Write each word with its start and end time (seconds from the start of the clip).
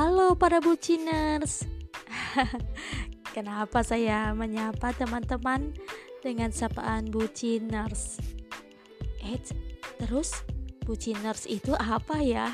Halo 0.00 0.32
para 0.32 0.64
buciners. 0.64 1.68
Kenapa 3.36 3.84
saya 3.84 4.32
menyapa 4.32 4.96
teman-teman 4.96 5.76
dengan 6.24 6.48
sapaan 6.56 7.12
buciners? 7.12 8.16
Eh, 9.20 9.36
terus 10.00 10.40
buciners 10.88 11.44
itu 11.44 11.76
apa 11.76 12.16
ya? 12.16 12.48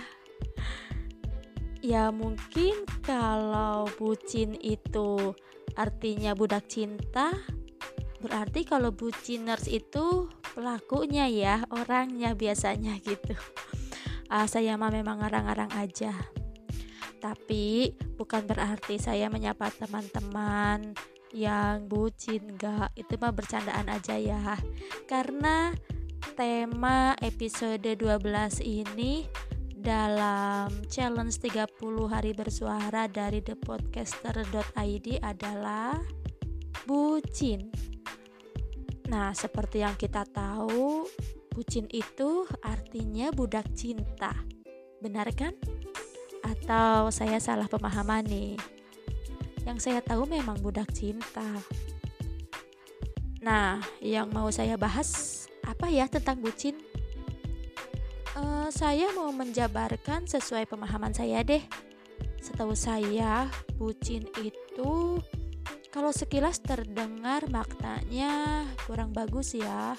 Ya 1.87 2.11
mungkin 2.11 2.82
kalau 3.07 3.87
bucin 3.95 4.59
itu 4.59 5.39
artinya 5.79 6.35
budak 6.35 6.67
cinta, 6.67 7.31
berarti 8.27 8.67
kalau 8.67 8.91
buciners 8.91 9.71
itu 9.71 10.27
pelakunya 10.51 11.31
ya, 11.31 11.63
orangnya 11.71 12.35
biasanya 12.35 12.99
gitu. 13.07 13.39
Ah, 14.34 14.51
saya 14.51 14.74
mah 14.74 14.91
memang 14.91 15.23
ngarang-ngarang 15.23 15.70
aja 15.78 16.10
tapi 17.19 17.95
bukan 18.16 18.45
berarti 18.45 19.01
saya 19.01 19.27
menyapa 19.33 19.73
teman-teman 19.75 20.95
yang 21.37 21.84
bucin 21.91 22.56
gak 22.56 22.97
itu 22.97 23.19
mah 23.20 23.34
bercandaan 23.34 23.92
aja 23.92 24.16
ya. 24.16 24.56
Karena 25.05 25.75
tema 26.37 27.12
episode 27.20 27.84
12 27.84 28.65
ini 28.65 29.27
dalam 29.77 30.73
challenge 30.91 31.39
30 31.47 31.70
hari 32.11 32.34
bersuara 32.34 33.06
dari 33.06 33.39
thepodcaster.id 33.45 35.06
adalah 35.23 36.01
bucin. 36.89 37.70
Nah 39.06 39.30
seperti 39.30 39.87
yang 39.87 39.95
kita 39.95 40.27
tahu 40.27 41.06
bucin 41.55 41.87
itu 41.95 42.45
artinya 42.67 43.30
budak 43.30 43.70
cinta. 43.78 44.34
Benar 44.98 45.30
kan? 45.37 45.55
Atau 46.47 47.11
saya 47.11 47.42
salah 47.42 47.66
pemahaman 47.66 48.22
nih? 48.27 48.55
Yang 49.66 49.91
saya 49.91 50.00
tahu 50.02 50.30
memang 50.30 50.62
budak 50.62 50.94
cinta. 50.94 51.47
Nah 53.42 53.83
yang 53.98 54.30
mau 54.30 54.47
saya 54.55 54.78
bahas 54.78 55.42
apa 55.66 55.91
ya 55.91 56.06
tentang 56.06 56.38
bucin? 56.38 56.78
Uh, 58.36 58.69
saya 58.70 59.11
mau 59.16 59.33
menjabarkan 59.34 60.28
sesuai 60.30 60.70
pemahaman 60.70 61.11
saya 61.11 61.42
deh. 61.42 61.62
Setahu 62.38 62.78
saya 62.78 63.50
bucin 63.75 64.28
itu 64.38 65.19
kalau 65.91 66.12
sekilas 66.12 66.60
terdengar 66.60 67.48
maknanya 67.50 68.62
kurang 68.86 69.10
bagus 69.10 69.56
ya. 69.56 69.97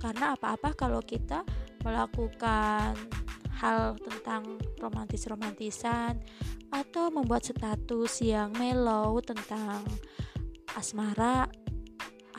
Karena 0.00 0.32
apa-apa 0.32 0.72
kalau 0.72 1.04
kita 1.04 1.44
melakukan 1.84 2.96
hal 3.60 4.00
tentang 4.00 4.56
romantis-romantisan 4.80 6.16
atau 6.72 7.12
membuat 7.12 7.44
status 7.44 8.24
yang 8.24 8.56
mellow 8.56 9.20
tentang 9.20 9.84
asmara 10.74 11.44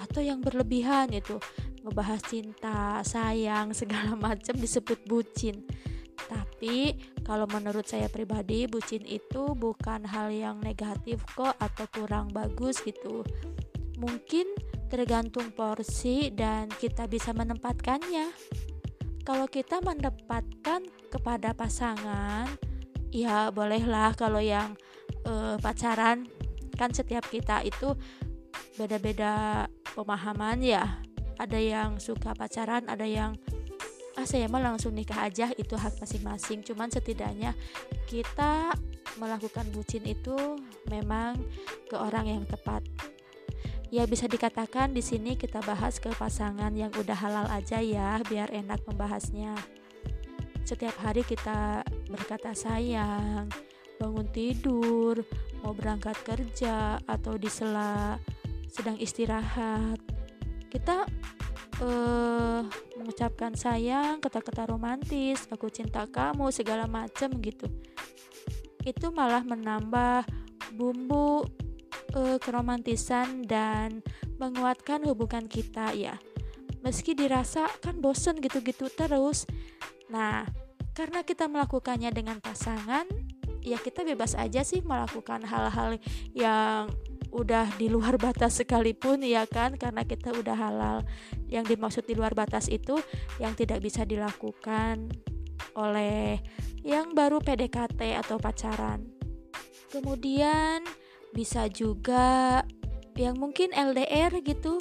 atau 0.02 0.22
yang 0.24 0.42
berlebihan 0.42 1.14
itu 1.14 1.38
ngebahas 1.86 2.22
cinta, 2.26 3.02
sayang, 3.06 3.74
segala 3.78 4.18
macam 4.18 4.58
disebut 4.58 5.06
bucin. 5.06 5.62
Tapi 6.22 6.96
kalau 7.26 7.50
menurut 7.50 7.86
saya 7.90 8.08
pribadi 8.08 8.70
bucin 8.70 9.02
itu 9.06 9.58
bukan 9.58 10.06
hal 10.06 10.30
yang 10.30 10.62
negatif 10.62 11.22
kok 11.34 11.58
atau 11.58 11.86
kurang 11.90 12.30
bagus 12.30 12.82
gitu. 12.86 13.26
Mungkin 13.98 14.46
tergantung 14.90 15.54
porsi 15.54 16.30
dan 16.34 16.70
kita 16.70 17.08
bisa 17.10 17.34
menempatkannya 17.34 18.30
kalau 19.22 19.46
kita 19.46 19.80
mendapatkan 19.82 20.82
kepada 21.14 21.54
pasangan 21.54 22.50
ya 23.12 23.52
bolehlah 23.52 24.16
kalau 24.18 24.42
yang 24.42 24.74
uh, 25.28 25.60
pacaran. 25.62 26.26
Kan 26.80 26.96
setiap 26.96 27.28
kita 27.30 27.62
itu 27.62 27.94
beda-beda 28.80 29.66
pemahaman 29.94 30.64
ya. 30.64 30.98
Ada 31.38 31.58
yang 31.58 31.90
suka 32.02 32.34
pacaran 32.34 32.86
ada 32.90 33.06
yang 33.06 33.38
ah 34.20 34.28
saya 34.28 34.46
mau 34.52 34.60
langsung 34.60 34.92
nikah 34.92 35.30
aja 35.30 35.54
itu 35.54 35.78
hak 35.78 36.02
masing-masing. 36.02 36.66
Cuman 36.66 36.90
setidaknya 36.90 37.54
kita 38.10 38.74
melakukan 39.20 39.68
bucin 39.76 40.08
itu 40.08 40.58
memang 40.90 41.38
ke 41.92 41.96
orang 42.00 42.26
yang 42.26 42.44
tepat 42.48 42.82
Ya 43.92 44.08
bisa 44.08 44.24
dikatakan 44.24 44.96
di 44.96 45.04
sini 45.04 45.36
kita 45.36 45.60
bahas 45.68 46.00
ke 46.00 46.16
pasangan 46.16 46.72
yang 46.72 46.96
udah 46.96 47.12
halal 47.12 47.44
aja 47.52 47.84
ya, 47.84 48.24
biar 48.24 48.48
enak 48.48 48.80
membahasnya. 48.88 49.52
Setiap 50.64 50.96
hari 51.04 51.28
kita 51.28 51.84
berkata 52.08 52.56
sayang, 52.56 53.52
bangun 54.00 54.32
tidur, 54.32 55.20
mau 55.60 55.76
berangkat 55.76 56.16
kerja 56.24 57.04
atau 57.04 57.36
di 57.36 57.52
sela 57.52 58.16
sedang 58.72 58.96
istirahat. 58.96 60.00
Kita 60.72 61.04
uh, 61.84 62.64
mengucapkan 62.96 63.60
sayang, 63.60 64.24
kata-kata 64.24 64.72
romantis, 64.72 65.52
aku 65.52 65.68
cinta 65.68 66.08
kamu, 66.08 66.48
segala 66.56 66.88
macam 66.88 67.28
gitu. 67.44 67.68
Itu 68.88 69.12
malah 69.12 69.44
menambah 69.44 70.24
bumbu 70.80 71.44
uh, 72.16 72.38
keromantisan 72.40 73.44
dan 73.48 74.04
menguatkan 74.40 75.04
hubungan 75.08 75.46
kita 75.46 75.94
ya. 75.94 76.18
Meski 76.82 77.14
dirasa 77.14 77.70
kan 77.80 78.02
bosen 78.02 78.42
gitu-gitu 78.42 78.90
terus. 78.90 79.46
Nah, 80.10 80.50
karena 80.98 81.22
kita 81.22 81.46
melakukannya 81.46 82.10
dengan 82.10 82.42
pasangan, 82.42 83.06
ya 83.62 83.78
kita 83.78 84.02
bebas 84.02 84.34
aja 84.34 84.66
sih 84.66 84.82
melakukan 84.82 85.46
hal-hal 85.46 86.02
yang 86.34 86.90
udah 87.32 87.70
di 87.80 87.88
luar 87.88 88.20
batas 88.26 88.60
sekalipun 88.60 89.24
ya 89.24 89.48
kan 89.48 89.78
karena 89.78 90.04
kita 90.04 90.34
udah 90.36 90.58
halal. 90.58 90.98
Yang 91.48 91.78
dimaksud 91.78 92.04
di 92.10 92.18
luar 92.18 92.34
batas 92.36 92.68
itu 92.68 92.98
yang 93.38 93.54
tidak 93.56 93.80
bisa 93.80 94.04
dilakukan 94.04 95.12
oleh 95.78 96.42
yang 96.82 97.14
baru 97.14 97.38
PDKT 97.40 98.18
atau 98.18 98.42
pacaran. 98.42 99.06
Kemudian 99.94 100.82
bisa 101.32 101.68
juga 101.72 102.62
yang 103.16 103.40
mungkin 103.40 103.72
LDR 103.76 104.32
gitu. 104.44 104.80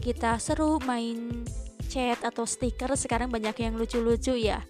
Kita 0.00 0.40
seru 0.40 0.80
main 0.84 1.44
chat 1.90 2.22
atau 2.22 2.44
stiker 2.46 2.92
sekarang 2.96 3.28
banyak 3.28 3.56
yang 3.60 3.74
lucu-lucu 3.76 4.36
ya. 4.36 4.64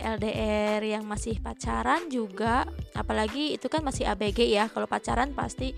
LDR 0.00 0.84
yang 0.84 1.08
masih 1.08 1.40
pacaran 1.40 2.12
juga 2.12 2.68
apalagi 2.92 3.56
itu 3.56 3.68
kan 3.72 3.80
masih 3.80 4.08
ABG 4.08 4.52
ya. 4.52 4.68
Kalau 4.68 4.84
pacaran 4.84 5.32
pasti 5.32 5.72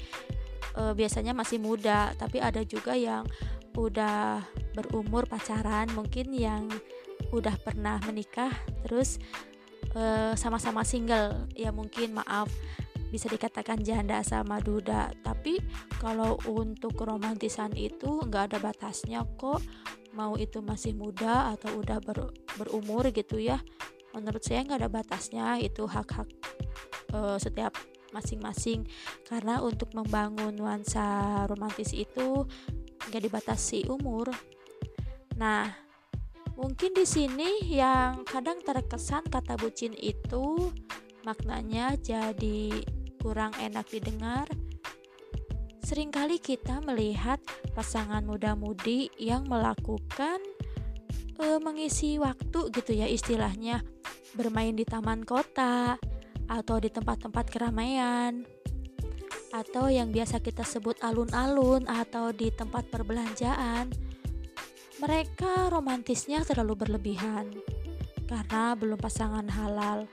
e, 0.75 0.82
biasanya 0.94 1.34
masih 1.34 1.62
muda 1.62 2.10
tapi 2.19 2.43
ada 2.43 2.62
juga 2.66 2.99
yang 2.99 3.22
udah 3.78 4.43
berumur 4.75 5.25
pacaran 5.31 5.88
mungkin 5.94 6.34
yang 6.34 6.66
udah 7.32 7.54
pernah 7.62 8.03
menikah 8.04 8.50
terus 8.82 9.22
e, 9.94 10.34
sama-sama 10.34 10.82
single. 10.82 11.47
Ya 11.54 11.70
mungkin 11.70 12.19
maaf 12.19 12.50
bisa 13.12 13.28
dikatakan 13.28 13.84
janda 13.84 14.24
sama 14.24 14.56
duda. 14.64 15.12
Tapi 15.20 15.60
kalau 16.00 16.40
untuk 16.48 16.96
keromantisan 16.96 17.76
itu 17.76 18.24
nggak 18.24 18.56
ada 18.56 18.58
batasnya 18.58 19.20
kok. 19.36 19.60
Mau 20.16 20.40
itu 20.40 20.64
masih 20.64 20.96
muda 20.96 21.52
atau 21.52 21.84
udah 21.84 22.00
ber, 22.00 22.32
berumur 22.56 23.08
gitu 23.12 23.36
ya 23.40 23.60
menurut 24.16 24.40
saya 24.40 24.64
nggak 24.64 24.80
ada 24.80 24.90
batasnya. 24.92 25.60
Itu 25.60 25.84
hak-hak 25.84 26.28
uh, 27.12 27.36
setiap 27.36 27.76
masing-masing. 28.16 28.88
Karena 29.28 29.60
untuk 29.60 29.92
membangun 29.92 30.56
nuansa 30.56 31.44
romantis 31.44 31.92
itu 31.92 32.48
nggak 33.12 33.22
dibatasi 33.28 33.92
umur. 33.92 34.32
Nah 35.36 35.68
mungkin 36.56 36.96
di 36.96 37.04
sini 37.04 37.68
yang 37.68 38.24
kadang 38.28 38.60
terkesan 38.60 39.25
kata 39.28 39.56
bucin 39.56 39.96
itu 39.96 40.72
maknanya 41.25 41.96
jadi 41.96 42.70
kurang 43.22 43.54
enak 43.62 43.86
didengar, 43.86 44.50
sering 45.86 46.10
kali 46.10 46.42
kita 46.42 46.82
melihat 46.82 47.38
pasangan 47.70 48.26
muda-mudi 48.26 49.14
yang 49.14 49.46
melakukan 49.46 50.42
e, 51.38 51.46
mengisi 51.62 52.19
waktu 52.19 52.74
gitu 52.74 52.98
ya 52.98 53.06
istilahnya 53.06 53.86
bermain 54.34 54.74
di 54.74 54.82
taman 54.82 55.22
kota 55.22 55.94
atau 56.50 56.76
di 56.82 56.90
tempat-tempat 56.90 57.46
keramaian 57.46 58.42
atau 59.54 59.86
yang 59.86 60.10
biasa 60.10 60.42
kita 60.42 60.66
sebut 60.66 60.98
alun-alun 61.04 61.86
atau 61.86 62.34
di 62.34 62.50
tempat 62.50 62.88
perbelanjaan. 62.90 63.92
Mereka 64.98 65.70
romantisnya 65.70 66.42
terlalu 66.42 66.86
berlebihan 66.86 67.52
karena 68.26 68.72
belum 68.72 68.96
pasangan 68.96 69.44
halal 69.52 70.08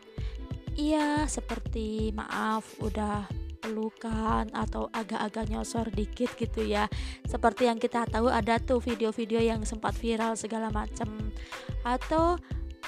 Iya, 0.79 1.27
seperti 1.27 2.15
maaf 2.15 2.79
udah 2.79 3.27
pelukan 3.59 4.47
atau 4.55 4.87
agak-agak 4.95 5.51
nyosor 5.51 5.91
dikit 5.91 6.31
gitu 6.39 6.63
ya. 6.63 6.87
Seperti 7.27 7.67
yang 7.67 7.75
kita 7.75 8.07
tahu 8.07 8.31
ada 8.31 8.55
tuh 8.63 8.79
video-video 8.79 9.43
yang 9.43 9.67
sempat 9.67 9.91
viral 9.99 10.39
segala 10.39 10.71
macam. 10.71 11.35
Atau 11.83 12.39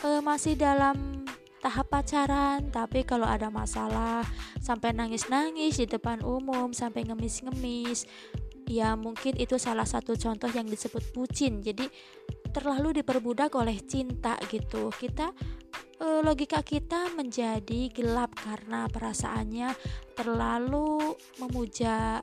e, 0.07 0.23
masih 0.23 0.55
dalam 0.55 1.27
tahap 1.59 1.91
pacaran, 1.91 2.71
tapi 2.71 3.03
kalau 3.03 3.27
ada 3.27 3.51
masalah 3.51 4.23
sampai 4.63 4.95
nangis-nangis 4.95 5.83
di 5.83 5.85
depan 5.85 6.23
umum, 6.23 6.71
sampai 6.71 7.03
ngemis-ngemis, 7.03 8.07
ya 8.71 8.95
mungkin 8.95 9.35
itu 9.35 9.59
salah 9.59 9.83
satu 9.83 10.15
contoh 10.15 10.47
yang 10.47 10.63
disebut 10.63 11.11
bucin. 11.11 11.59
Jadi 11.59 11.91
terlalu 12.55 13.03
diperbudak 13.03 13.51
oleh 13.59 13.75
cinta 13.83 14.39
gitu. 14.47 14.95
Kita 14.95 15.35
logika 16.21 16.61
kita 16.61 17.11
menjadi 17.17 17.89
gelap 17.91 18.33
karena 18.37 18.85
perasaannya 18.87 19.73
terlalu 20.15 21.17
memuja 21.41 22.21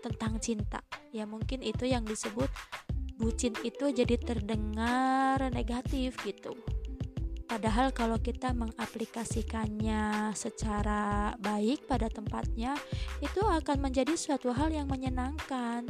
tentang 0.00 0.40
cinta. 0.40 0.80
Ya 1.10 1.28
mungkin 1.28 1.60
itu 1.60 1.84
yang 1.84 2.06
disebut 2.06 2.48
bucin 3.20 3.52
itu 3.60 3.92
jadi 3.92 4.16
terdengar 4.16 5.36
negatif 5.52 6.16
gitu. 6.24 6.56
Padahal 7.50 7.90
kalau 7.90 8.14
kita 8.14 8.54
mengaplikasikannya 8.54 10.30
secara 10.38 11.34
baik 11.42 11.90
pada 11.90 12.06
tempatnya, 12.06 12.78
itu 13.18 13.42
akan 13.42 13.90
menjadi 13.90 14.14
suatu 14.14 14.54
hal 14.54 14.70
yang 14.70 14.86
menyenangkan. 14.86 15.82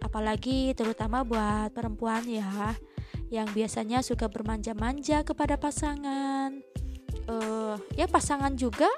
Apalagi 0.00 0.72
terutama 0.72 1.20
buat 1.20 1.76
perempuan 1.76 2.24
ya, 2.24 2.72
yang 3.32 3.48
biasanya 3.48 4.04
suka 4.04 4.28
bermanja-manja 4.28 5.24
kepada 5.24 5.56
pasangan. 5.56 6.60
Uh, 7.24 7.80
ya 7.96 8.04
pasangan 8.04 8.52
juga, 8.60 8.92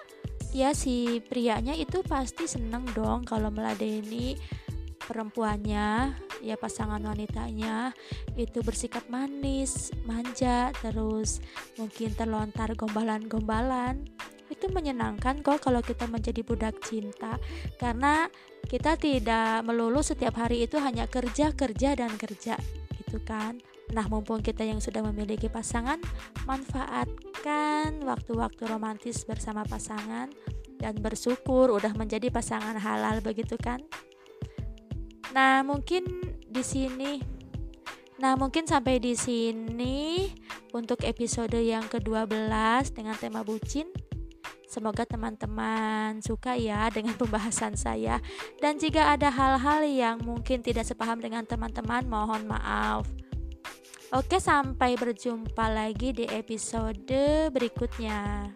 ya 0.51 0.75
si 0.75 1.23
prianya 1.23 1.79
itu 1.79 2.03
pasti 2.03 2.51
seneng 2.51 2.83
dong 2.99 3.23
kalau 3.23 3.55
meladeni 3.55 4.35
perempuannya 5.05 6.17
ya 6.41 6.57
pasangan 6.57 6.99
wanitanya 7.05 7.93
itu 8.35 8.65
bersikap 8.65 9.05
manis, 9.07 9.95
manja, 10.03 10.75
terus 10.83 11.39
mungkin 11.79 12.17
terlontar 12.19 12.75
gombalan-gombalan. 12.75 14.03
Itu 14.51 14.73
menyenangkan 14.73 15.47
kok 15.47 15.63
kalau 15.63 15.79
kita 15.79 16.11
menjadi 16.11 16.43
budak 16.43 16.83
cinta 16.83 17.39
karena 17.79 18.27
kita 18.67 18.97
tidak 18.97 19.63
melulu 19.63 20.01
setiap 20.01 20.41
hari 20.41 20.67
itu 20.67 20.81
hanya 20.81 21.07
kerja, 21.07 21.53
kerja 21.53 21.95
dan 21.95 22.13
kerja 22.17 22.59
gitu 22.99 23.21
kan. 23.23 23.61
Nah, 23.93 24.09
mumpung 24.09 24.41
kita 24.41 24.65
yang 24.65 24.81
sudah 24.81 25.05
memiliki 25.05 25.53
pasangan, 25.53 26.01
manfaatkan 26.49 28.01
waktu-waktu 28.01 28.65
romantis 28.65 29.29
bersama 29.29 29.67
pasangan 29.69 30.33
dan 30.81 30.95
bersyukur 30.99 31.69
udah 31.69 31.93
menjadi 31.93 32.33
pasangan 32.33 32.81
halal 32.81 33.21
begitu 33.21 33.61
kan? 33.61 33.85
Nah, 35.37 35.61
mungkin 35.67 36.07
di 36.49 36.63
sini 36.63 37.35
Nah, 38.15 38.39
mungkin 38.39 38.63
sampai 38.63 39.03
di 39.03 39.19
sini 39.19 40.31
untuk 40.71 41.03
episode 41.03 41.59
yang 41.59 41.83
ke-12 41.91 42.95
dengan 42.95 43.19
tema 43.19 43.43
bucin. 43.43 43.91
Semoga 44.71 45.03
teman-teman 45.07 46.23
suka 46.23 46.55
ya 46.55 46.91
dengan 46.95 47.19
pembahasan 47.21 47.75
saya. 47.75 48.23
Dan 48.63 48.79
jika 48.79 49.19
ada 49.19 49.35
hal-hal 49.35 49.83
yang 49.87 50.17
mungkin 50.23 50.63
tidak 50.63 50.87
sepaham 50.87 51.19
dengan 51.19 51.43
teman-teman, 51.43 52.07
mohon 52.07 52.47
maaf. 52.47 53.03
Oke, 54.15 54.39
sampai 54.39 54.95
berjumpa 54.95 55.75
lagi 55.75 56.15
di 56.15 56.23
episode 56.31 57.51
berikutnya. 57.51 58.47